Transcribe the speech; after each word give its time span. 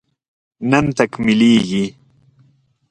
نن 0.69 0.85
تکميلېږي 0.97 1.85